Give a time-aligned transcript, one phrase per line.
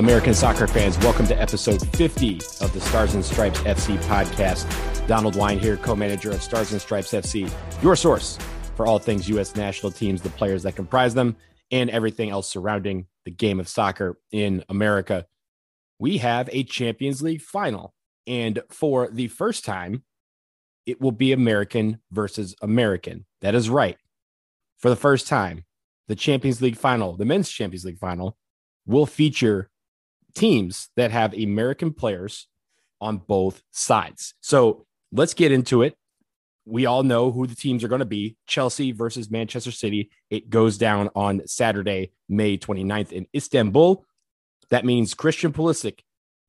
[0.00, 0.96] American soccer fans?
[1.00, 4.66] Welcome to episode 50 of the Stars and Stripes FC podcast.
[5.06, 8.38] Donald Wine here, co manager of Stars and Stripes FC, your source
[8.76, 9.56] for all things U.S.
[9.56, 11.36] national teams, the players that comprise them,
[11.70, 15.26] and everything else surrounding the game of soccer in America.
[15.98, 17.92] We have a Champions League final.
[18.26, 20.04] And for the first time,
[20.86, 23.26] it will be American versus American.
[23.42, 23.98] That is right.
[24.78, 25.66] For the first time,
[26.08, 28.38] the Champions League final, the men's Champions League final,
[28.86, 29.69] will feature
[30.34, 32.46] teams that have American players
[33.00, 34.34] on both sides.
[34.40, 35.96] So let's get into it.
[36.66, 40.10] We all know who the teams are going to be Chelsea versus Manchester City.
[40.28, 44.04] It goes down on Saturday, May 29th in Istanbul.
[44.68, 46.00] That means Christian Pulisic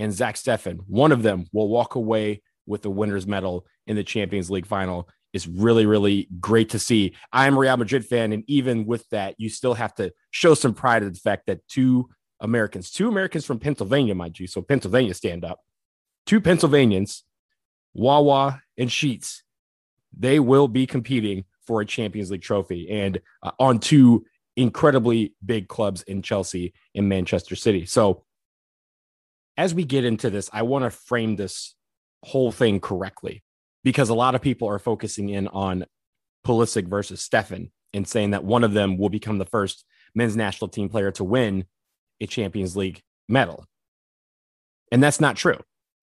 [0.00, 4.02] and Zach Steffen, one of them will walk away with the winner's medal in the
[4.02, 5.08] Champions League final.
[5.32, 7.14] Is really, really great to see.
[7.32, 10.74] I'm a Real Madrid fan, and even with that, you still have to show some
[10.74, 12.08] pride in the fact that two
[12.40, 14.46] Americans, two Americans from Pennsylvania, mind you.
[14.46, 15.60] So Pennsylvania stand up.
[16.26, 17.24] Two Pennsylvanians,
[17.94, 19.42] Wawa and Sheetz,
[20.16, 24.24] they will be competing for a Champions League trophy and uh, on two
[24.56, 27.86] incredibly big clubs in Chelsea and Manchester City.
[27.86, 28.24] So
[29.56, 31.74] as we get into this, I want to frame this
[32.22, 33.42] whole thing correctly
[33.84, 35.86] because a lot of people are focusing in on
[36.46, 40.68] Pulisic versus Steffen and saying that one of them will become the first men's national
[40.68, 41.64] team player to win
[42.20, 43.66] a Champions League medal.
[44.92, 45.58] And that's not true.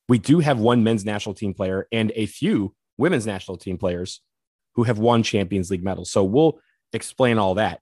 [0.10, 4.22] We do have one men's national team player and a few women's national team players
[4.76, 6.12] who have won Champions League medals.
[6.12, 6.60] So we'll
[6.94, 7.82] explain all that.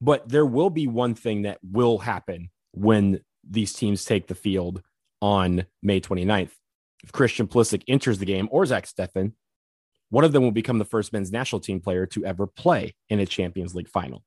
[0.00, 4.82] But there will be one thing that will happen when these teams take the field
[5.20, 6.50] on May 29th.
[7.04, 9.32] If Christian Pulisic enters the game or Zach Steffen,
[10.10, 13.18] one of them will become the first men's national team player to ever play in
[13.18, 14.22] a Champions League final.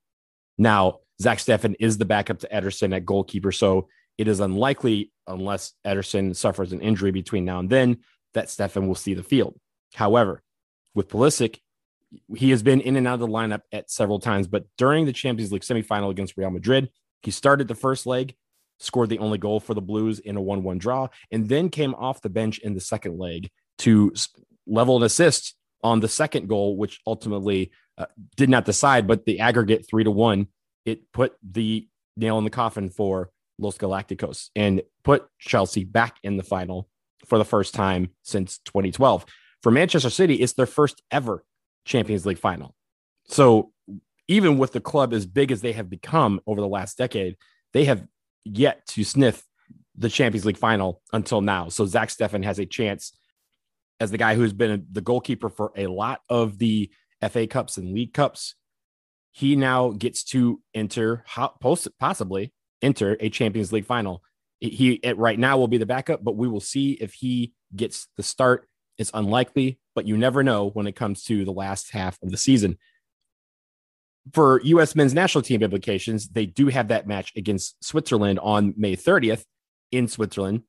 [0.58, 3.52] Now, Zach Steffen is the backup to Ederson at goalkeeper.
[3.52, 3.88] So
[4.18, 7.98] it is unlikely, unless Ederson suffers an injury between now and then,
[8.34, 9.58] that Steffen will see the field.
[9.94, 10.42] However,
[10.94, 11.60] with Pulisic,
[12.36, 15.14] he has been in and out of the lineup at several times, but during the
[15.14, 16.90] Champions League semifinal against Real Madrid,
[17.24, 18.36] he started the first leg,
[18.80, 21.94] scored the only goal for the Blues in a 1 1 draw, and then came
[21.96, 23.50] off the bench in the second leg
[23.80, 24.14] to
[24.68, 28.06] level an assist on the second goal, which ultimately uh,
[28.36, 30.48] did not decide, but the aggregate three to one
[30.86, 36.38] it put the nail in the coffin for Los Galacticos and put Chelsea back in
[36.38, 36.88] the final
[37.26, 39.26] for the first time since 2012.
[39.62, 41.44] For Manchester City, it's their first ever
[41.86, 42.76] Champions League final.
[43.28, 43.72] So
[44.28, 47.38] even with the club as big as they have become over the last decade,
[47.74, 48.06] they have
[48.44, 49.44] yet to sniff
[49.98, 51.70] the Champions League final until now.
[51.70, 53.18] So Zach Steffen has a chance
[54.00, 56.92] as the guy who's been the goalkeeper for a lot of the
[57.30, 58.56] FA Cups and League Cups
[59.36, 61.26] he now gets to enter
[62.00, 64.24] possibly enter a Champions League final.
[64.62, 68.24] He right now will be the backup, but we will see if he gets the
[68.24, 68.66] start.
[68.98, 72.38] It's unlikely, but you never know when it comes to the last half of the
[72.38, 72.78] season.
[74.32, 74.96] For U.S.
[74.96, 79.44] men's national team implications, they do have that match against Switzerland on May 30th
[79.92, 80.64] in Switzerland.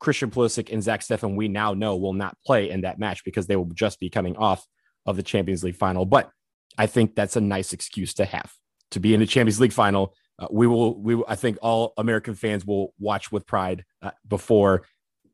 [0.00, 3.46] Christian Pulisic and Zach Steffen, we now know, will not play in that match because
[3.46, 4.66] they will just be coming off
[5.06, 6.04] of the Champions League final.
[6.04, 6.28] But
[6.76, 8.52] I think that's a nice excuse to have
[8.92, 10.14] to be in the Champions League final.
[10.38, 14.86] Uh, we will, we, I think all American fans will watch with pride uh, before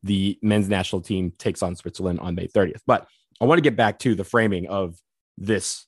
[0.03, 2.81] the men's national team takes on Switzerland on May 30th.
[2.85, 3.07] But
[3.39, 4.95] I want to get back to the framing of
[5.37, 5.85] this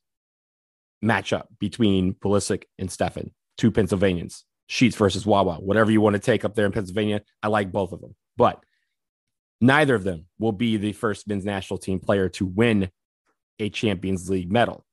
[1.04, 6.46] matchup between Pulisic and Steffen, two Pennsylvanians, Sheetz versus Wawa, whatever you want to take
[6.46, 7.22] up there in Pennsylvania.
[7.42, 8.64] I like both of them, but
[9.62, 12.90] neither of them will be the first men's national team player to win
[13.60, 14.86] a Champions League medal.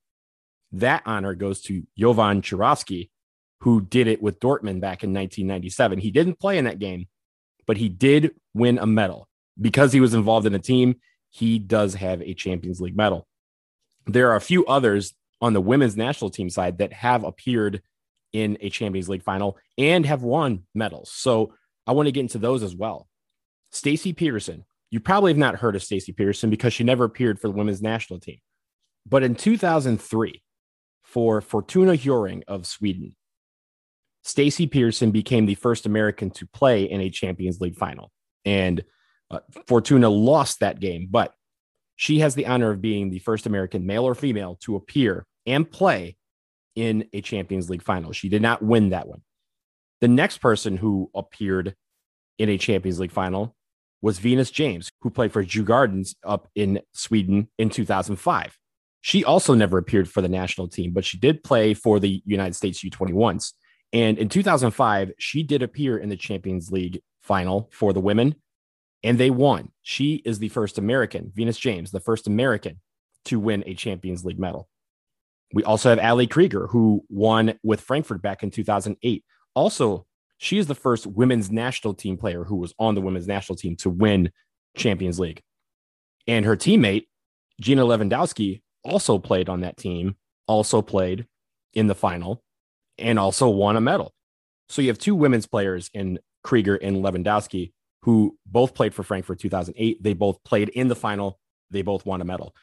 [0.71, 3.09] That honor goes to Jovan Kirovski,
[3.59, 5.99] who did it with Dortmund back in 1997.
[5.99, 7.07] He didn't play in that game,
[7.67, 9.27] but he did win a medal.
[9.59, 10.95] Because he was involved in a team,
[11.29, 13.27] he does have a Champions League medal.
[14.07, 17.81] There are a few others on the women's national team side that have appeared
[18.33, 21.11] in a Champions League final and have won medals.
[21.11, 21.53] So
[21.85, 23.07] I want to get into those as well.
[23.71, 24.65] Stacy Peterson.
[24.89, 27.81] You probably have not heard of Stacy Peterson because she never appeared for the women's
[27.81, 28.39] national team.
[29.07, 30.43] But in 2003,
[31.11, 33.15] for Fortuna Hjörring of Sweden.
[34.23, 38.11] Stacy Pearson became the first American to play in a Champions League final.
[38.45, 38.83] And
[39.29, 41.33] uh, Fortuna lost that game, but
[41.97, 45.69] she has the honor of being the first American, male or female, to appear and
[45.69, 46.15] play
[46.75, 48.13] in a Champions League final.
[48.13, 49.21] She did not win that one.
[49.99, 51.75] The next person who appeared
[52.37, 53.55] in a Champions League final
[54.01, 58.57] was Venus James, who played for Djurgårdens up in Sweden in 2005.
[59.01, 62.55] She also never appeared for the national team, but she did play for the United
[62.55, 63.53] States U21s.
[63.93, 68.35] And in 2005, she did appear in the Champions League final for the women,
[69.03, 69.71] and they won.
[69.81, 72.79] She is the first American, Venus James, the first American
[73.25, 74.69] to win a Champions League medal.
[75.53, 79.25] We also have Ali Krieger, who won with Frankfurt back in 2008.
[79.53, 80.05] Also,
[80.37, 83.75] she is the first women's national team player who was on the women's national team
[83.77, 84.31] to win
[84.77, 85.41] Champions League.
[86.27, 87.07] And her teammate,
[87.59, 90.15] Gina Lewandowski, also played on that team,
[90.47, 91.27] also played
[91.73, 92.43] in the final,
[92.97, 94.13] and also won a medal.
[94.69, 97.71] So you have two women's players in Krieger and Lewandowski
[98.03, 100.01] who both played for Frankfurt 2008.
[100.01, 101.39] They both played in the final.
[101.69, 102.55] They both won a medal.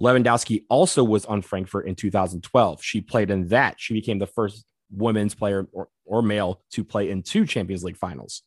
[0.00, 2.82] Lewandowski also was on Frankfurt in 2012.
[2.82, 3.76] She played in that.
[3.78, 7.96] She became the first women's player or, or male to play in two Champions League
[7.96, 8.42] finals.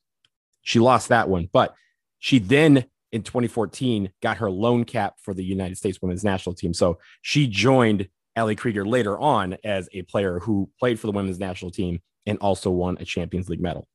[0.61, 1.73] She lost that one, but
[2.19, 6.73] she then in 2014 got her lone cap for the United States women's national team.
[6.73, 11.39] So she joined Ali Krieger later on as a player who played for the women's
[11.39, 13.87] national team and also won a Champions League medal.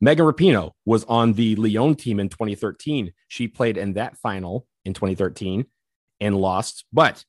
[0.00, 3.12] Megan Rapinoe was on the Lyon team in 2013.
[3.28, 5.64] She played in that final in 2013
[6.20, 7.24] and lost, but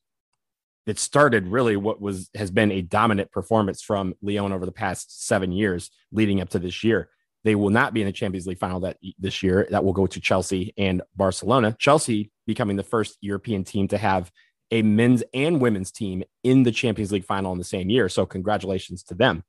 [0.85, 5.25] it started really what was has been a dominant performance from Lyon over the past
[5.25, 7.09] seven years leading up to this year.
[7.43, 9.67] They will not be in the Champions League final that this year.
[9.69, 11.75] That will go to Chelsea and Barcelona.
[11.77, 14.31] Chelsea becoming the first European team to have
[14.71, 18.09] a men's and women's team in the Champions League final in the same year.
[18.09, 19.43] So congratulations to them.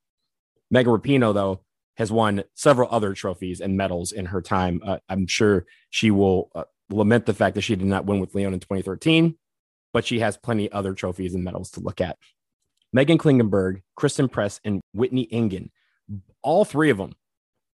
[0.70, 1.61] Megan Rapinoe, though,
[1.96, 4.81] has won several other trophies and medals in her time.
[4.85, 8.35] Uh, I'm sure she will uh, lament the fact that she did not win with
[8.35, 9.37] Lyon in 2013,
[9.93, 12.19] but she has plenty other trophies and medals to look at.
[12.94, 15.70] Meghan Klingenberg, Christen Press, and Whitney Engen,
[16.43, 17.14] all three of them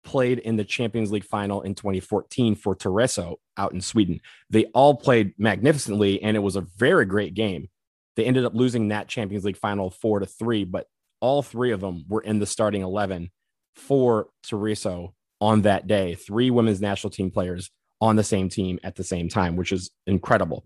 [0.04, 4.20] played in the Champions League final in 2014 for Tyresö out in Sweden.
[4.48, 7.68] They all played magnificently, and it was a very great game.
[8.16, 10.86] They ended up losing that Champions League final four to three, but
[11.20, 13.30] all three of them were in the starting 11
[13.76, 16.14] for Tyresö on that day.
[16.14, 17.70] Three women's national team players
[18.00, 20.64] on the same team at the same time, which is incredible.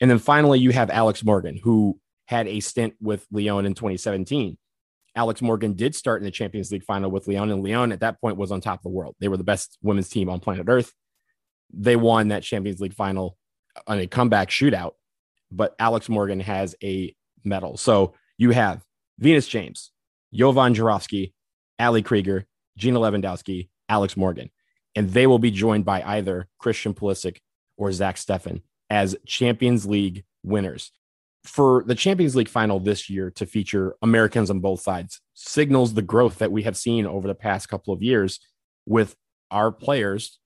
[0.00, 4.58] And then finally, you have Alex Morgan, who had a stint with Lyon in 2017.
[5.16, 8.20] Alex Morgan did start in the Champions League final with Lyon, and Lyon at that
[8.20, 9.16] point was on top of the world.
[9.18, 10.92] They were the best women's team on planet Earth.
[11.72, 13.36] They won that Champions League final
[13.86, 14.92] on a comeback shootout,
[15.50, 17.14] but Alex Morgan has a
[17.44, 17.78] medal.
[17.78, 18.82] So you have
[19.18, 19.90] Venus James,
[20.32, 21.32] Jovan Kirovski,
[21.78, 22.46] Ali Krieger,
[22.76, 24.50] Gina Lewandowski, Alex Morgan.
[24.94, 27.38] And they will be joined by either Christian Pulisic
[27.76, 30.90] or Zach Steffen as Champions League winners.
[31.46, 36.02] For the Champions League final this year to feature Americans on both sides signals the
[36.02, 38.40] growth that we have seen over the past couple of years
[38.84, 39.14] with
[39.50, 40.38] our players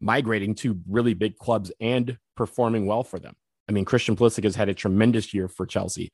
[0.00, 3.36] migrating to really big clubs and performing well for them.
[3.68, 6.10] I mean, Christian Pulisic has had a tremendous year for Chelsea.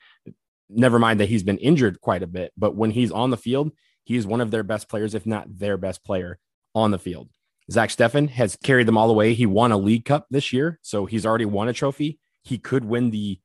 [0.69, 3.71] Never mind that he's been injured quite a bit, but when he's on the field,
[4.05, 6.39] he is one of their best players, if not their best player
[6.75, 7.31] on the field.
[7.71, 9.35] Zach Steffen has carried them all the way.
[9.35, 12.19] He won a League Cup this year, so he's already won a trophy.
[12.45, 13.41] He could win the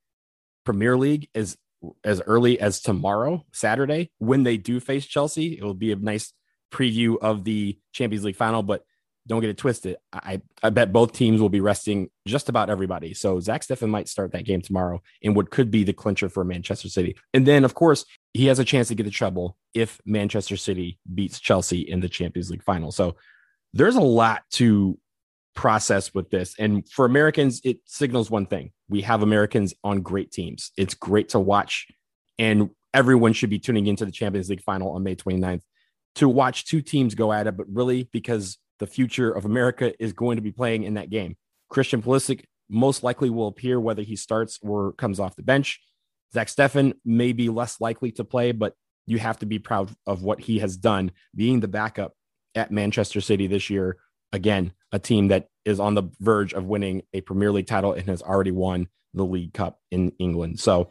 [0.66, 1.58] Premier League as
[2.04, 5.58] as early as tomorrow, Saturday, when they do face Chelsea.
[5.58, 6.32] It will be a nice
[6.72, 8.84] preview of the Champions League final, but
[9.28, 9.98] don't get it twisted.
[10.12, 13.14] I, I bet both teams will be resting just about everybody.
[13.14, 16.44] So Zach Steffen might start that game tomorrow in what could be the clincher for
[16.44, 17.16] Manchester City.
[17.34, 18.04] And then, of course,
[18.34, 22.10] he has a chance to get the treble if Manchester City beats Chelsea in the
[22.10, 22.92] Champions League final.
[22.92, 23.16] So
[23.74, 24.98] there's a lot to
[25.56, 26.56] process with this.
[26.58, 30.72] And for Americans, it signals one thing we have Americans on great teams.
[30.78, 31.88] It's great to watch.
[32.38, 35.62] And everyone should be tuning into the Champions League final on May 29th
[36.16, 40.12] to watch two teams go at it, but really because the future of America is
[40.12, 41.38] going to be playing in that game.
[41.70, 45.80] Christian Pulisic most likely will appear whether he starts or comes off the bench.
[46.34, 48.74] Zach Steffen may be less likely to play, but
[49.06, 52.14] you have to be proud of what he has done being the backup
[52.56, 53.98] at Manchester City this year.
[54.34, 58.08] Again, a team that is on the verge of winning a Premier League title and
[58.08, 60.60] has already won the League Cup in England.
[60.60, 60.90] So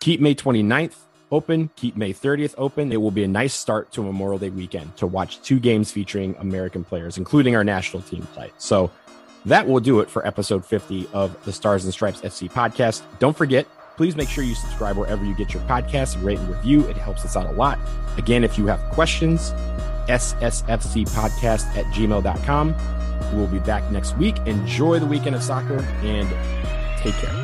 [0.00, 0.94] keep May 29th
[1.30, 2.92] open, keep May 30th open.
[2.92, 6.36] It will be a nice start to Memorial Day weekend to watch two games featuring
[6.38, 8.52] American players, including our national team play.
[8.58, 8.90] So
[9.46, 13.02] that will do it for episode 50 of the Stars and Stripes FC podcast.
[13.18, 16.86] Don't forget, please make sure you subscribe wherever you get your podcasts, rate and review.
[16.86, 17.78] It helps us out a lot.
[18.16, 19.52] Again, if you have questions,
[20.06, 22.74] ssfcpodcast at gmail.com.
[23.32, 24.38] We'll be back next week.
[24.46, 26.28] Enjoy the weekend of soccer and
[27.00, 27.43] take care.